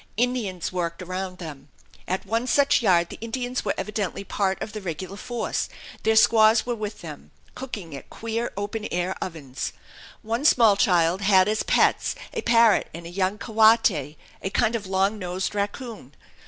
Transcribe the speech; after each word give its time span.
Indians 0.17 0.71
worked 0.71 1.03
around 1.03 1.37
them. 1.37 1.69
At 2.07 2.25
one 2.25 2.47
such 2.47 2.81
yard 2.81 3.09
the 3.09 3.19
Indians 3.21 3.63
were 3.63 3.75
evidently 3.77 4.23
part 4.23 4.59
of 4.59 4.73
the 4.73 4.81
regular 4.81 5.15
force. 5.15 5.69
Their 6.01 6.15
squaws 6.15 6.65
were 6.65 6.73
with 6.73 7.01
them, 7.01 7.29
cooking 7.53 7.95
at 7.95 8.09
queer 8.09 8.51
open 8.57 8.87
air 8.91 9.15
ovens. 9.23 9.73
One 10.23 10.43
small 10.43 10.75
child 10.75 11.21
had 11.21 11.47
as 11.47 11.61
pets 11.61 12.15
a 12.33 12.41
parrot 12.41 12.89
and 12.95 13.05
a 13.05 13.09
young 13.09 13.37
coati 13.37 14.15
a 14.41 14.49
kind 14.49 14.75
of 14.75 14.87
long 14.87 15.19
nosed 15.19 15.53
raccoon. 15.53 16.15